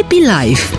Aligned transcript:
Happy 0.00 0.16
Life. 0.16 0.76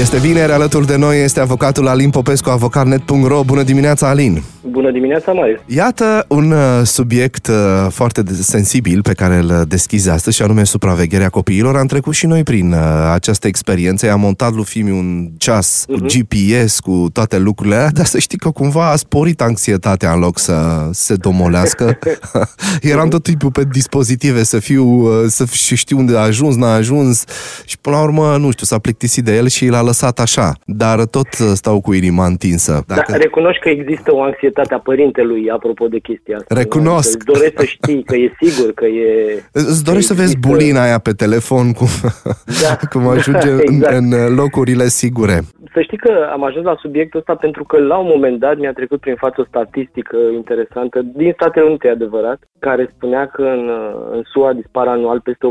Este 0.00 0.18
vineri, 0.18 0.52
alături 0.52 0.86
de 0.86 0.96
noi 0.96 1.22
este 1.22 1.40
avocatul 1.40 1.88
Alin 1.88 2.10
Popescu, 2.10 2.50
avocatnet.ro. 2.50 3.42
Bună 3.42 3.62
dimineața, 3.62 4.08
Alin! 4.08 4.42
Bună 4.78 4.90
dimineața, 4.90 5.32
Marius! 5.32 5.60
Iată 5.66 6.24
un 6.28 6.50
uh, 6.50 6.80
subiect 6.82 7.46
uh, 7.46 7.54
foarte 7.90 8.22
sensibil 8.26 9.02
pe 9.02 9.12
care 9.12 9.34
îl 9.34 9.64
deschizi 9.68 10.10
astăzi 10.10 10.36
și 10.36 10.42
anume 10.42 10.64
supravegherea 10.64 11.28
copiilor. 11.28 11.76
Am 11.76 11.86
trecut 11.86 12.14
și 12.14 12.26
noi 12.26 12.42
prin 12.42 12.72
uh, 12.72 12.78
această 13.12 13.46
experiență. 13.46 14.06
I-am 14.06 14.20
montat 14.20 14.52
lui 14.52 14.64
Fimi 14.64 14.90
un 14.90 15.28
ceas 15.38 15.84
uh-huh. 15.84 15.92
cu 15.92 16.04
mhm. 16.04 16.06
GPS, 16.06 16.80
cu 16.80 17.06
toate 17.12 17.38
lucrurile 17.38 17.76
alea, 17.76 17.90
dar 17.90 18.04
să 18.04 18.18
știi 18.18 18.38
că 18.38 18.50
cumva 18.50 18.90
a 18.90 18.96
sporit 18.96 19.40
anxietatea 19.40 20.12
în 20.12 20.20
loc 20.20 20.38
să 20.38 20.88
se 20.92 21.14
domolească. 21.14 21.98
Eram 22.92 23.08
tot 23.08 23.22
timpul 23.22 23.50
pe 23.50 23.62
dispozitive 23.72 24.42
să 24.42 24.58
fiu, 24.58 25.06
să 25.26 25.44
știu 25.74 25.98
unde 25.98 26.16
a 26.16 26.20
ajuns, 26.20 26.56
n-a 26.56 26.74
ajuns 26.74 27.24
și 27.64 27.78
până 27.78 27.96
la 27.96 28.02
urmă, 28.02 28.36
nu 28.36 28.50
știu, 28.50 28.66
s-a 28.66 28.78
plictisit 28.78 29.24
de 29.24 29.36
el 29.36 29.48
și 29.48 29.66
l-a 29.66 29.82
lăsat 29.82 30.18
așa, 30.20 30.52
dar 30.64 31.04
tot 31.04 31.28
stau 31.54 31.80
cu 31.80 31.92
inima 31.92 32.26
întinsă. 32.26 32.82
Dacă... 32.86 33.10
Da, 33.10 33.16
recunoști 33.16 33.62
că 33.62 33.68
există 33.68 34.14
o 34.14 34.22
anxietate 34.22 34.67
a 34.74 34.78
părintelui 34.78 35.50
apropo 35.50 35.86
de 35.88 35.98
chestia 35.98 36.36
asta. 36.36 36.54
Recunosc. 36.54 37.16
Îți 37.16 37.24
dorești 37.24 37.56
să 37.56 37.64
știi 37.64 38.02
că 38.02 38.16
e 38.16 38.32
sigur, 38.40 38.72
că 38.74 38.84
e... 38.84 39.42
Îți 39.52 39.84
dorești 39.84 40.06
să 40.06 40.14
vezi 40.14 40.38
bulina 40.38 40.82
aia 40.82 40.98
pe 40.98 41.12
telefon, 41.12 41.72
cum, 41.72 41.86
da. 42.62 42.76
cum 42.92 43.08
ajunge 43.08 43.48
exact. 43.48 43.96
în, 43.96 44.12
în 44.12 44.34
locurile 44.34 44.86
sigure. 44.86 45.40
Să 45.72 45.80
știi 45.80 45.96
că 45.96 46.28
am 46.32 46.44
ajuns 46.44 46.64
la 46.64 46.76
subiectul 46.78 47.18
ăsta 47.18 47.34
pentru 47.34 47.64
că 47.64 47.78
la 47.78 47.96
un 47.96 48.10
moment 48.14 48.38
dat 48.38 48.58
mi-a 48.58 48.72
trecut 48.72 49.00
prin 49.00 49.14
față 49.14 49.40
o 49.40 49.44
statistică 49.44 50.16
interesantă 50.34 51.02
din 51.02 51.32
Statele 51.34 51.64
Unite, 51.66 51.88
adevărat, 51.88 52.38
care 52.58 52.92
spunea 52.96 53.26
că 53.26 53.42
în, 53.42 53.70
în 54.10 54.22
SUA 54.32 54.52
dispar 54.52 54.86
anual 54.86 55.20
peste 55.20 55.46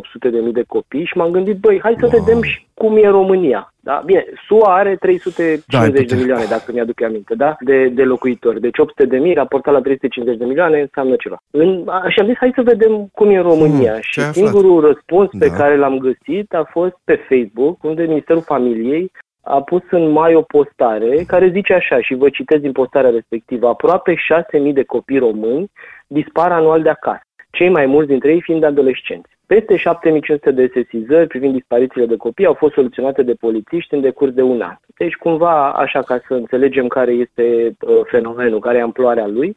800.000 0.48 0.52
de 0.54 0.64
copii 0.68 1.06
și 1.06 1.18
m-am 1.18 1.32
gândit, 1.32 1.58
băi, 1.58 1.80
hai 1.82 1.96
să 2.00 2.10
wow. 2.12 2.24
vedem 2.24 2.42
și 2.42 2.66
cum 2.74 2.98
e 2.98 3.08
România. 3.08 3.74
Da? 3.90 4.02
Bine, 4.06 4.26
SUA 4.48 4.74
are 4.74 4.96
350 4.96 5.66
da, 5.68 6.16
de 6.16 6.16
milioane, 6.16 6.46
dacă 6.50 6.72
mi-aduc 6.72 7.02
aminte, 7.02 7.36
da? 7.36 7.56
de, 7.60 7.88
de 7.88 8.04
locuitori. 8.04 8.60
Deci 8.62 8.78
800 8.78 9.06
de 9.06 9.18
mii, 9.18 9.34
raportat 9.34 9.74
la 9.74 9.82
350 9.82 10.40
de 10.40 10.46
milioane, 10.46 10.80
înseamnă 10.80 11.16
ceva. 11.16 11.38
În, 11.52 11.84
a, 11.86 12.10
și 12.10 12.20
am 12.20 12.26
zis, 12.26 12.36
hai 12.38 12.52
să 12.56 12.62
vedem 12.62 13.08
cum 13.14 13.30
e 13.30 13.40
România. 13.40 13.92
Hmm, 13.92 14.02
și 14.02 14.22
singurul 14.22 14.82
răspuns 14.82 15.30
pe 15.40 15.48
da. 15.48 15.56
care 15.56 15.78
l-am 15.78 15.98
găsit 15.98 16.54
a 16.54 16.70
fost 16.72 16.96
pe 17.04 17.16
Facebook, 17.30 17.84
unde 17.84 18.04
Ministerul 18.04 18.42
Familiei 18.42 19.12
a 19.42 19.62
pus 19.62 19.82
în 19.90 20.10
mai 20.10 20.36
o 20.36 20.42
postare 20.42 21.24
care 21.28 21.50
zice 21.50 21.74
așa, 21.74 22.02
și 22.02 22.16
vă 22.16 22.30
citesc 22.30 22.62
din 22.62 22.72
postarea 22.72 23.10
respectivă, 23.10 23.68
aproape 23.68 24.14
6.000 24.14 24.74
de 24.74 24.84
copii 24.84 25.20
români 25.20 25.72
dispar 26.08 26.52
anual 26.52 26.82
de 26.82 26.90
acasă, 26.90 27.22
cei 27.52 27.70
mai 27.70 27.86
mulți 27.86 28.10
dintre 28.10 28.32
ei 28.32 28.42
fiind 28.42 28.64
adolescenți. 28.64 29.37
Peste 29.48 29.76
7500 29.76 30.52
de 30.52 30.70
sesizări 30.74 31.28
privind 31.28 31.54
disparițiile 31.54 32.06
de 32.06 32.16
copii 32.16 32.46
au 32.46 32.54
fost 32.54 32.74
soluționate 32.74 33.24
de 33.24 33.34
polițiști 33.34 33.94
în 33.94 34.02
decurs 34.02 34.32
de 34.34 34.42
un 34.42 34.62
an. 34.62 34.76
Deci, 34.98 35.16
cumva, 35.16 35.72
așa 35.72 36.02
ca 36.02 36.22
să 36.28 36.34
înțelegem 36.34 36.88
care 36.88 37.12
este 37.12 37.76
uh, 37.80 38.02
fenomenul, 38.04 38.60
care 38.60 38.78
e 38.78 38.82
amploarea 38.82 39.28
lui, 39.28 39.56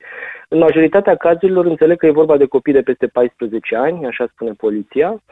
în 0.48 0.58
majoritatea 0.58 1.14
cazurilor 1.14 1.66
înțeleg 1.66 1.98
că 1.98 2.06
e 2.06 2.10
vorba 2.22 2.36
de 2.36 2.46
copii 2.46 2.72
de 2.72 2.82
peste 2.82 3.06
14 3.06 3.76
ani, 3.76 4.06
așa 4.06 4.26
spune 4.26 4.52
poliția, 4.52 5.22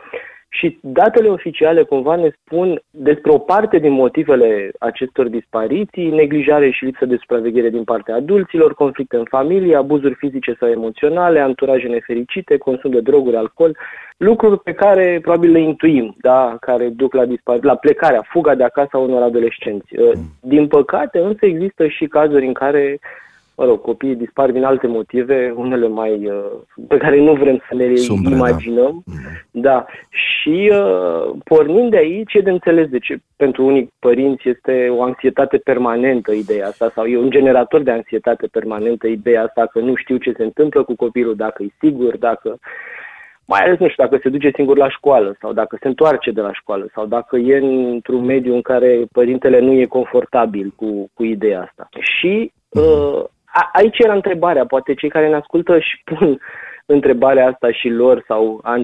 și 0.48 0.78
datele 0.80 1.28
oficiale 1.28 1.82
cumva 1.82 2.16
ne 2.16 2.30
spun 2.40 2.82
despre 2.90 3.30
o 3.30 3.38
parte 3.38 3.78
din 3.78 3.92
motivele 3.92 4.70
acestor 4.78 5.28
dispariții, 5.28 6.10
neglijare 6.10 6.70
și 6.70 6.84
lipsă 6.84 7.06
de 7.06 7.16
supraveghere 7.16 7.70
din 7.70 7.84
partea 7.84 8.14
adulților, 8.14 8.74
conflicte 8.74 9.16
în 9.16 9.24
familie, 9.28 9.76
abuzuri 9.76 10.14
fizice 10.14 10.56
sau 10.58 10.68
emoționale, 10.68 11.40
anturaje 11.40 11.86
nefericite, 11.86 12.56
consum 12.56 12.90
de 12.90 13.00
droguri, 13.00 13.36
alcool, 13.36 13.76
lucruri 14.16 14.60
pe 14.60 14.72
care 14.72 15.18
probabil 15.22 15.50
le 15.50 15.60
intuim, 15.60 16.14
da, 16.20 16.56
care 16.60 16.88
duc 16.88 17.14
la, 17.14 17.24
dispar- 17.24 17.62
la 17.62 17.76
plecarea, 17.76 18.26
fuga 18.28 18.54
de 18.54 18.64
acasă 18.64 18.90
a 18.92 18.98
unor 18.98 19.22
adolescenți. 19.22 19.94
Din 20.40 20.66
păcate, 20.66 21.18
însă 21.18 21.46
există 21.46 21.86
și 21.86 22.06
cazuri 22.06 22.46
în 22.46 22.52
care 22.52 22.98
mă 23.58 23.64
rog, 23.64 23.80
copiii 23.80 24.16
dispar 24.16 24.50
din 24.50 24.64
alte 24.64 24.86
motive, 24.86 25.52
unele 25.56 25.88
mai 25.88 26.26
uh, 26.26 26.50
pe 26.88 26.96
care 26.96 27.20
nu 27.20 27.32
vrem 27.34 27.62
să 27.68 27.74
le 27.74 27.94
Sumbre, 27.94 28.30
da. 28.30 28.36
imaginăm. 28.36 29.02
Da. 29.04 29.60
da. 29.60 29.86
Și 30.10 30.70
uh, 30.72 31.30
pornind 31.44 31.90
de 31.90 31.96
aici 31.96 32.34
e 32.34 32.40
de 32.40 32.50
înțeles 32.50 32.88
de 32.88 32.98
ce 32.98 33.18
pentru 33.36 33.64
unii 33.64 33.92
părinți 33.98 34.48
este 34.48 34.88
o 34.90 35.02
anxietate 35.02 35.56
permanentă 35.56 36.32
ideea 36.32 36.66
asta 36.66 36.90
sau 36.94 37.04
e 37.04 37.18
un 37.18 37.30
generator 37.30 37.82
de 37.82 37.90
anxietate 37.90 38.46
permanentă 38.46 39.06
ideea 39.06 39.42
asta 39.42 39.66
că 39.66 39.78
nu 39.78 39.94
știu 39.94 40.16
ce 40.16 40.32
se 40.36 40.42
întâmplă 40.42 40.82
cu 40.82 40.94
copilul, 40.96 41.34
dacă 41.34 41.62
e 41.62 41.68
sigur, 41.80 42.16
dacă 42.16 42.58
mai 43.46 43.60
ales, 43.60 43.78
nu 43.78 43.88
știu, 43.88 44.04
dacă 44.04 44.18
se 44.22 44.28
duce 44.28 44.50
singur 44.54 44.76
la 44.76 44.88
școală 44.88 45.36
sau 45.40 45.52
dacă 45.52 45.76
se 45.80 45.88
întoarce 45.88 46.30
de 46.30 46.40
la 46.40 46.52
școală 46.52 46.88
sau 46.94 47.06
dacă 47.06 47.36
e 47.36 47.56
într-un 47.92 48.24
mediu 48.24 48.54
în 48.54 48.62
care 48.62 49.06
părintele 49.12 49.60
nu 49.60 49.72
e 49.72 49.84
confortabil 49.84 50.72
cu, 50.76 51.10
cu 51.14 51.24
ideea 51.24 51.62
asta. 51.62 51.88
Și 52.00 52.52
uh, 52.68 53.24
a, 53.52 53.70
aici 53.72 53.98
era 53.98 54.14
întrebarea, 54.14 54.66
poate 54.66 54.94
cei 54.94 55.08
care 55.08 55.28
ne 55.28 55.34
ascultă 55.34 55.78
și 55.78 56.02
pun 56.04 56.38
întrebarea 56.96 57.46
asta 57.46 57.72
și 57.72 57.88
lor 57.88 58.24
sau 58.26 58.60
an, 58.62 58.82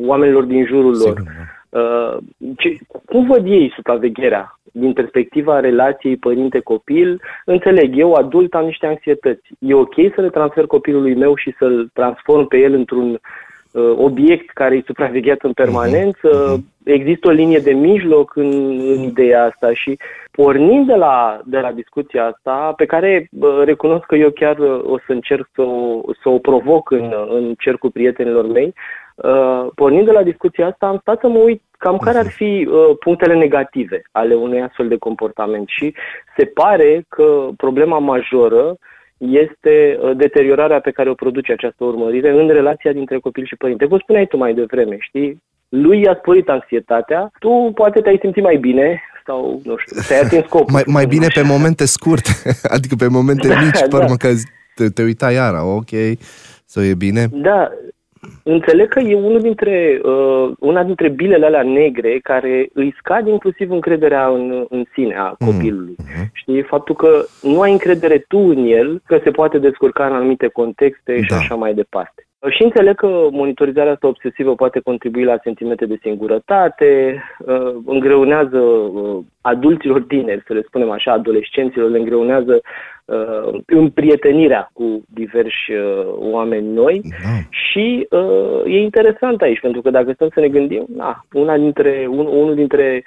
oamenilor 0.00 0.42
din 0.42 0.66
jurul 0.66 0.96
lor. 0.96 1.16
Sigur, 1.16 1.22
da. 1.22 1.80
Uh, 1.80 2.16
ce, 2.56 2.76
cum 3.04 3.26
văd 3.26 3.46
ei 3.46 3.72
supravegherea 3.74 4.58
din 4.72 4.92
perspectiva 4.92 5.60
relației 5.60 6.16
părinte-copil? 6.16 7.20
Înțeleg, 7.44 7.98
eu 7.98 8.12
adult 8.12 8.54
am 8.54 8.64
niște 8.64 8.86
anxietăți. 8.86 9.48
E 9.58 9.74
ok 9.74 9.94
să 10.14 10.20
le 10.20 10.30
transfer 10.30 10.66
copilului 10.66 11.14
meu 11.14 11.36
și 11.36 11.54
să-l 11.58 11.90
transform 11.92 12.46
pe 12.46 12.56
el 12.56 12.72
într-un 12.72 13.10
uh, 13.10 13.18
obiect 13.96 14.50
care 14.50 14.76
e 14.76 14.82
supravegheat 14.86 15.42
în 15.42 15.52
permanență? 15.52 16.56
Uh-huh. 16.56 16.76
Există 16.84 17.28
o 17.28 17.30
linie 17.30 17.58
de 17.58 17.72
mijloc 17.72 18.36
în, 18.36 18.52
în 18.94 19.02
ideea 19.02 19.44
asta 19.44 19.72
și 19.72 19.98
pornind 20.30 20.86
de 20.86 20.94
la, 20.94 21.40
de 21.44 21.58
la 21.58 21.72
discuția 21.72 22.24
asta, 22.24 22.72
pe 22.76 22.86
care 22.86 23.28
recunosc 23.64 24.04
că 24.06 24.16
eu 24.16 24.30
chiar 24.30 24.58
o 24.82 24.98
să 25.06 25.12
încerc 25.12 25.48
să 25.54 25.62
o, 25.62 26.00
să 26.22 26.28
o 26.28 26.38
provoc 26.38 26.90
în, 26.90 27.14
în 27.28 27.54
cercul 27.58 27.90
prietenilor 27.90 28.46
mei, 28.46 28.74
uh, 29.14 29.66
pornind 29.74 30.04
de 30.04 30.12
la 30.12 30.22
discuția 30.22 30.66
asta, 30.66 30.86
am 30.86 30.98
stat 31.00 31.20
să 31.20 31.28
mă 31.28 31.38
uit 31.38 31.62
cam 31.78 31.96
care 31.96 32.18
ar 32.18 32.26
fi 32.26 32.68
uh, 32.70 32.96
punctele 33.00 33.34
negative 33.34 34.02
ale 34.12 34.34
unui 34.34 34.62
astfel 34.62 34.88
de 34.88 34.96
comportament 34.96 35.68
și 35.68 35.94
se 36.36 36.44
pare 36.44 37.04
că 37.08 37.48
problema 37.56 37.98
majoră 37.98 38.76
este 39.18 39.98
uh, 40.00 40.16
deteriorarea 40.16 40.80
pe 40.80 40.90
care 40.90 41.10
o 41.10 41.14
produce 41.14 41.52
această 41.52 41.84
urmărire 41.84 42.30
în 42.30 42.48
relația 42.48 42.92
dintre 42.92 43.18
copil 43.18 43.46
și 43.46 43.56
părinte. 43.56 43.86
Vă 43.86 43.98
spuneai 44.02 44.26
tu 44.26 44.36
mai 44.36 44.54
devreme, 44.54 44.96
știi? 45.00 45.42
Lui 45.68 46.00
i-a 46.00 46.16
sporit 46.18 46.48
anxietatea, 46.48 47.30
tu 47.38 47.70
poate 47.74 48.00
te-ai 48.00 48.18
simțit 48.20 48.42
mai 48.42 48.56
bine 48.56 49.02
sau, 49.26 49.60
nu 49.64 49.76
știu, 49.76 50.00
te-ai 50.08 50.20
atins 50.20 50.44
scopul. 50.44 50.72
mai, 50.72 50.82
mai 50.86 51.06
bine 51.06 51.26
pe 51.34 51.42
momente 51.42 51.86
scurte, 51.86 52.30
adică 52.74 52.94
pe 52.94 53.08
momente 53.08 53.48
da, 53.48 53.60
mici, 53.60 53.80
da. 53.88 54.16
că 54.18 54.28
te, 54.74 54.88
te 54.88 55.02
uita 55.02 55.30
iara, 55.32 55.64
ok, 55.64 55.90
să 56.64 56.80
e 56.80 56.94
bine. 56.94 57.26
Da, 57.32 57.70
înțeleg 58.42 58.88
că 58.88 59.00
e 59.00 59.14
unul 59.14 59.40
dintre, 59.40 60.00
uh, 60.02 60.50
una 60.58 60.82
dintre 60.84 61.08
bilele 61.08 61.46
alea 61.46 61.62
negre 61.62 62.18
care 62.22 62.68
îi 62.72 62.94
scad 62.98 63.26
inclusiv 63.26 63.70
încrederea 63.70 64.26
în, 64.28 64.66
în 64.68 64.84
sine 64.92 65.14
a 65.14 65.34
mm. 65.38 65.50
copilului. 65.50 65.96
Mm-hmm. 66.02 66.32
Știi? 66.32 66.62
Faptul 66.62 66.94
că 66.94 67.24
nu 67.42 67.60
ai 67.60 67.72
încredere 67.72 68.18
tu 68.28 68.38
în 68.38 68.66
el, 68.66 69.02
că 69.06 69.20
se 69.22 69.30
poate 69.30 69.58
descurca 69.58 70.06
în 70.06 70.12
anumite 70.12 70.48
contexte 70.48 71.12
da. 71.12 71.22
și 71.22 71.32
așa 71.32 71.54
mai 71.54 71.74
departe. 71.74 72.27
Și 72.46 72.62
înțeleg 72.62 72.94
că 72.94 73.28
monitorizarea 73.30 73.92
asta 73.92 74.06
obsesivă 74.06 74.54
poate 74.54 74.80
contribui 74.80 75.24
la 75.24 75.38
sentimente 75.42 75.86
de 75.86 75.98
singurătate, 76.02 77.22
uh, 77.38 77.74
îngreunează 77.86 78.58
uh, 78.58 79.24
adulților 79.40 80.02
tineri, 80.02 80.42
să 80.46 80.52
le 80.52 80.62
spunem 80.66 80.90
așa, 80.90 81.12
adolescenților, 81.12 81.90
le 81.90 81.98
îngreunează 81.98 82.60
uh, 83.04 83.60
împrietenirea 83.66 84.70
cu 84.72 85.02
diversi 85.08 85.72
oameni 86.16 86.72
noi 86.72 87.00
da. 87.02 87.28
și 87.50 88.08
e 88.64 88.78
interesant 88.80 89.40
aici, 89.40 89.60
pentru 89.60 89.80
că 89.80 89.90
dacă 89.90 90.12
stăm 90.12 90.28
să 90.34 90.40
ne 90.40 90.48
gândim, 90.48 90.84
na, 90.96 91.24
una 91.32 91.56
dintre, 91.56 92.06
un, 92.10 92.26
unul 92.26 92.54
dintre 92.54 93.02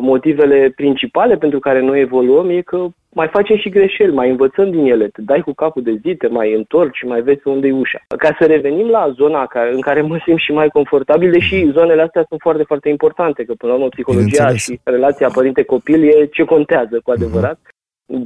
motivele 0.00 0.72
principale 0.76 1.36
pentru 1.36 1.58
care 1.58 1.80
noi 1.80 2.00
evoluăm 2.00 2.48
e 2.48 2.60
că 2.60 2.86
mai 3.20 3.28
facem 3.28 3.56
și 3.56 3.68
greșeli, 3.68 4.18
mai 4.20 4.30
învățăm 4.30 4.70
din 4.70 4.84
ele, 4.92 5.06
te 5.08 5.22
dai 5.22 5.40
cu 5.40 5.52
capul 5.52 5.82
de 5.82 5.94
zi, 6.02 6.14
te 6.14 6.28
mai 6.28 6.54
întorci 6.54 6.96
și 6.96 7.06
mai 7.06 7.20
vezi 7.20 7.48
unde 7.48 7.66
e 7.66 7.72
ușa. 7.72 8.00
Ca 8.18 8.36
să 8.38 8.46
revenim 8.46 8.88
la 8.88 9.10
zona 9.20 9.46
care, 9.46 9.72
în 9.72 9.80
care 9.80 10.00
mă 10.00 10.18
simt 10.24 10.38
și 10.38 10.52
mai 10.52 10.68
confortabil, 10.68 11.30
deși 11.30 11.70
zonele 11.70 12.02
astea 12.02 12.24
sunt 12.28 12.40
foarte, 12.40 12.62
foarte 12.62 12.88
importante, 12.88 13.44
că 13.44 13.52
până 13.52 13.72
la 13.72 13.78
urmă 13.78 13.88
psihologia 13.88 14.48
și 14.64 14.80
relația 14.84 15.28
părinte-copil 15.28 16.02
e 16.02 16.26
ce 16.26 16.44
contează 16.44 17.00
cu 17.04 17.10
adevărat. 17.10 17.58
Uh-huh. 17.58 17.76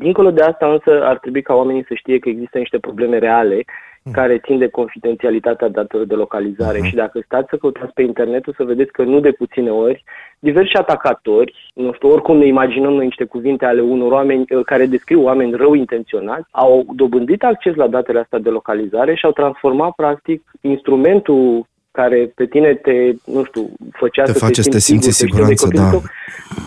Dincolo 0.05 0.31
de 0.31 0.43
asta 0.43 0.67
însă 0.73 1.05
ar 1.05 1.19
trebui 1.19 1.43
ca 1.43 1.55
oamenii 1.55 1.85
să 1.89 1.95
știe 1.95 2.19
că 2.19 2.29
există 2.29 2.59
niște 2.59 2.79
probleme 2.79 3.19
reale 3.19 3.55
Hmm. 3.55 3.92
Care 4.13 4.39
țin 4.39 4.59
de 4.59 4.69
confidențialitatea 4.69 5.69
datelor 5.69 6.07
de 6.07 6.15
localizare 6.15 6.79
uh-huh. 6.79 6.89
și 6.89 6.95
dacă 6.95 7.21
stați 7.25 7.49
să 7.51 7.57
căutați 7.57 7.93
pe 7.93 8.03
internet 8.03 8.47
o 8.47 8.53
să 8.57 8.65
vedeți 8.65 8.93
că 8.93 9.03
nu 9.03 9.21
de 9.21 9.31
puține 9.31 9.71
ori 9.71 10.05
diversi 10.39 10.77
atacatori, 10.77 11.73
nu 11.75 11.93
știu, 11.93 12.09
oricum 12.09 12.37
ne 12.37 12.47
imaginăm 12.47 12.93
noi 12.93 13.05
niște 13.05 13.25
cuvinte 13.25 13.65
ale 13.65 13.81
unor 13.81 14.13
oameni 14.13 14.45
uh, 14.49 14.65
care 14.65 14.87
descriu 14.87 15.23
oameni 15.23 15.57
rău 15.57 15.75
intenționați, 15.75 16.49
au 16.51 16.87
dobândit 16.95 17.43
acces 17.43 17.75
la 17.75 17.87
datele 17.87 18.19
astea 18.19 18.39
de 18.39 18.49
localizare 18.49 19.15
și 19.15 19.25
au 19.25 19.33
transformat 19.33 19.91
practic 19.91 20.43
instrumentul 20.61 21.67
care 21.91 22.33
pe 22.35 22.47
tine 22.47 22.75
te, 22.75 23.15
nu 23.25 23.45
știu, 23.45 23.71
făcea 23.93 24.23
te 24.25 24.33
să 24.33 24.39
face 24.39 24.63
te 24.63 24.79
simți, 24.79 24.85
simți 24.85 25.11
sigur, 25.11 25.35
siguranță, 25.35 25.69
de 25.69 25.77
da. 25.77 25.91
Tău, 25.91 26.03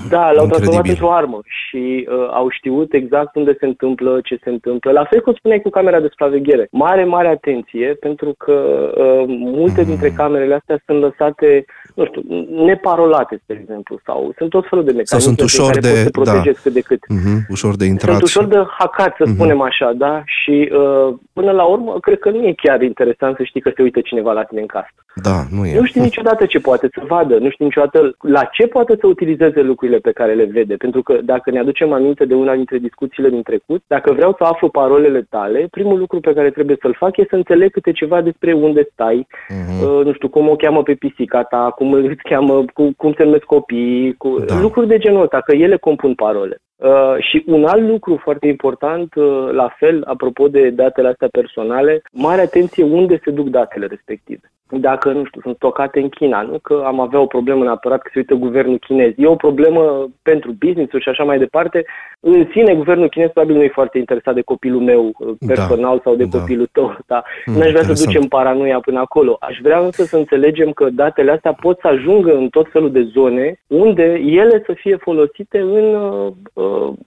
da, 0.09 0.31
l-au 0.31 0.47
transformat 0.47 0.87
într-o 0.87 1.13
armă 1.13 1.39
și 1.43 2.07
uh, 2.09 2.27
au 2.31 2.49
știut 2.49 2.93
exact 2.93 3.35
unde 3.35 3.55
se 3.59 3.65
întâmplă, 3.65 4.19
ce 4.23 4.37
se 4.43 4.49
întâmplă. 4.49 4.91
La 4.91 5.05
fel 5.05 5.21
cum 5.21 5.33
spuneai 5.33 5.61
cu 5.61 5.69
camera 5.69 5.99
de 5.99 6.07
supraveghere. 6.07 6.67
Mare, 6.71 7.03
mare 7.03 7.27
atenție, 7.27 7.97
pentru 7.99 8.35
că 8.37 8.53
uh, 8.97 9.23
multe 9.27 9.81
mm. 9.81 9.87
dintre 9.87 10.09
camerele 10.09 10.53
astea 10.53 10.81
sunt 10.85 10.99
lăsate 10.99 11.65
nu 11.95 12.05
știu, 12.05 12.21
neparolate, 12.65 13.41
de 13.45 13.57
exemplu, 13.61 13.99
sau 14.05 14.33
sunt 14.37 14.49
tot 14.49 14.65
felul 14.69 14.85
de 14.85 14.91
mecanisme 14.91 15.19
sau 15.19 15.27
sunt 15.27 15.41
ușor 15.41 15.67
care 15.67 15.79
de, 15.79 15.87
pot 15.87 15.97
să 15.97 16.09
protejezi 16.09 16.55
da. 16.55 16.61
cât 16.63 16.73
de 16.73 16.81
cât. 16.81 16.99
Uh-huh, 16.99 17.39
ușor 17.49 17.75
de 17.75 17.85
intrat. 17.85 18.15
Sunt 18.15 18.27
ușor 18.27 18.45
de 18.45 18.57
hacat, 18.77 19.15
să 19.17 19.23
uh-huh. 19.23 19.33
spunem 19.33 19.61
așa, 19.61 19.91
da? 19.97 20.23
Și 20.25 20.71
uh, 20.71 21.13
până 21.33 21.51
la 21.51 21.63
urmă, 21.63 21.99
cred 21.99 22.19
că 22.19 22.29
nu 22.29 22.47
e 22.47 22.53
chiar 22.63 22.81
interesant 22.81 23.35
să 23.35 23.43
știi 23.43 23.61
că 23.61 23.71
se 23.75 23.81
uită 23.81 23.99
cineva 24.01 24.31
la 24.31 24.43
tine 24.43 24.61
în 24.61 24.67
casă. 24.67 24.89
Da, 25.15 25.37
nu 25.49 25.65
e. 25.65 25.79
Nu 25.79 25.85
știi 25.85 26.01
niciodată 26.01 26.45
ce 26.45 26.59
poate 26.59 26.89
să 26.93 27.01
vadă, 27.07 27.37
nu 27.37 27.49
știi 27.49 27.65
niciodată 27.65 28.15
la 28.21 28.43
ce 28.43 28.67
poate 28.67 28.95
să 28.99 29.07
utilizeze 29.55 29.61
lucrurile 29.61 29.97
pe 29.97 30.11
care 30.11 30.33
le 30.33 30.45
vede. 30.45 30.75
Pentru 30.75 31.01
că 31.01 31.19
dacă 31.23 31.51
ne 31.51 31.59
aducem 31.59 31.91
aminte 31.91 32.25
de 32.25 32.33
una 32.33 32.55
dintre 32.55 32.77
discuțiile 32.77 33.29
din 33.29 33.41
trecut, 33.41 33.83
dacă 33.87 34.13
vreau 34.13 34.35
să 34.37 34.43
aflu 34.43 34.69
parolele 34.69 35.21
tale, 35.29 35.67
primul 35.71 35.97
lucru 35.99 36.19
pe 36.19 36.33
care 36.33 36.49
trebuie 36.49 36.77
să-l 36.81 36.95
fac 36.97 37.17
e 37.17 37.25
să 37.29 37.35
înțeleg 37.35 37.71
câte 37.71 37.91
ceva 37.91 38.21
despre 38.21 38.53
unde 38.53 38.87
stai, 38.91 39.27
uh-huh. 39.27 39.83
uh, 39.83 40.05
nu 40.05 40.13
știu, 40.13 40.29
cum 40.29 40.49
o 40.49 40.55
cheamă 40.55 40.83
pe 40.83 40.93
pisica 40.93 41.43
ta, 41.43 41.73
cum 41.75 41.93
îți 41.93 42.23
cheamă, 42.29 42.65
cu, 42.73 42.93
cum 42.97 43.13
se 43.17 43.23
numesc 43.23 43.43
copiii, 43.43 44.13
cu 44.17 44.39
da. 44.39 44.59
lucruri 44.61 44.87
de 44.87 44.97
genul 44.97 45.21
ăsta, 45.21 45.41
că 45.41 45.55
ele 45.55 45.77
compun 45.77 46.13
parole. 46.13 46.57
Uh, 46.75 47.15
și 47.19 47.43
un 47.45 47.65
alt 47.65 47.89
lucru 47.89 48.19
foarte 48.23 48.47
important, 48.47 49.15
uh, 49.15 49.49
la 49.51 49.75
fel, 49.77 50.03
apropo 50.07 50.47
de 50.47 50.69
datele 50.69 51.07
astea 51.07 51.27
personale, 51.31 52.01
mare 52.11 52.41
atenție 52.41 52.83
unde 52.83 53.19
se 53.23 53.31
duc 53.31 53.47
datele 53.47 53.85
respective. 53.85 54.51
Dacă, 54.69 55.11
nu 55.11 55.25
știu, 55.25 55.41
sunt 55.41 55.55
stocate 55.55 55.99
în 55.99 56.09
China, 56.09 56.41
nu 56.41 56.59
că 56.59 56.83
am 56.85 56.99
avea 56.99 57.19
o 57.19 57.25
problemă 57.25 57.63
neapărat 57.63 58.01
că 58.01 58.09
se 58.13 58.19
uită 58.19 58.33
guvernul 58.33 58.77
chinez. 58.77 59.13
E 59.17 59.27
o 59.27 59.35
problemă 59.35 60.09
pentru 60.21 60.55
business-uri 60.59 61.03
și 61.03 61.09
așa 61.09 61.23
mai 61.23 61.37
departe. 61.37 61.85
În 62.19 62.47
sine, 62.51 62.75
guvernul 62.75 63.09
chinez 63.09 63.29
probabil 63.29 63.55
nu 63.55 63.63
e 63.63 63.69
foarte 63.69 63.97
interesat 63.97 64.33
de 64.33 64.41
copilul 64.41 64.81
meu 64.81 65.11
uh, 65.17 65.35
da. 65.39 65.53
personal 65.53 65.95
da, 65.95 66.01
sau 66.03 66.15
de 66.15 66.23
da. 66.25 66.37
copilul 66.39 66.69
tău. 66.71 66.97
Da. 67.05 67.23
Mm, 67.45 67.53
N-aș 67.53 67.69
vrea 67.69 67.81
interesant. 67.81 67.97
să 67.97 68.05
ducem 68.05 68.27
paranoia 68.27 68.79
până 68.79 68.99
acolo. 68.99 69.37
Aș 69.39 69.57
vrea 69.61 69.79
însă 69.79 70.03
să 70.03 70.17
înțelegem 70.17 70.71
că 70.71 70.89
datele 70.89 71.31
astea 71.31 71.53
pot 71.53 71.79
să 71.79 71.87
ajungă 71.87 72.35
în 72.35 72.49
tot 72.49 72.67
felul 72.71 72.91
de 72.91 73.03
zone 73.03 73.61
unde 73.67 74.03
ele 74.25 74.63
să 74.65 74.73
fie 74.73 74.95
folosite 74.95 75.59
în 75.59 75.93
uh, 75.93 76.31
Uh, 76.53 76.64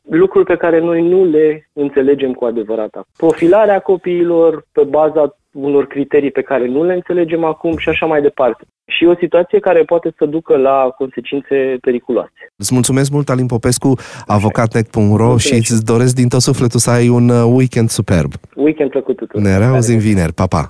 lucruri 0.08 0.44
pe 0.44 0.56
care 0.56 0.80
noi 0.80 1.08
nu 1.08 1.24
le 1.24 1.68
înțelegem 1.72 2.32
cu 2.32 2.44
adevărat. 2.44 3.06
Profilarea 3.16 3.78
copiilor 3.78 4.66
pe 4.72 4.84
baza 4.84 5.36
unor 5.52 5.86
criterii 5.86 6.30
pe 6.30 6.42
care 6.42 6.66
nu 6.66 6.84
le 6.84 6.94
înțelegem 6.94 7.44
acum 7.44 7.76
și 7.76 7.88
așa 7.88 8.06
mai 8.06 8.22
departe. 8.22 8.64
Și 8.86 9.04
o 9.04 9.14
situație 9.18 9.58
care 9.58 9.82
poate 9.82 10.12
să 10.16 10.26
ducă 10.26 10.56
la 10.56 10.94
consecințe 10.96 11.78
periculoase. 11.80 12.52
Îți 12.56 12.74
mulțumesc 12.74 13.10
mult, 13.10 13.28
Alin 13.28 13.46
Popescu, 13.46 13.92
avocatnec.ro 14.26 15.36
și 15.36 15.54
îți 15.54 15.84
doresc 15.84 16.14
din 16.14 16.28
tot 16.28 16.40
sufletul 16.40 16.80
să 16.80 16.90
ai 16.90 17.08
un 17.08 17.28
uh, 17.28 17.52
weekend 17.54 17.88
superb. 17.88 18.32
Weekend 18.54 18.90
plăcut 18.90 19.16
tuturor. 19.16 19.42
Ne 19.42 19.58
reauzim 19.58 19.98
vineri. 19.98 20.32
Pa, 20.32 20.46
pa! 20.46 20.68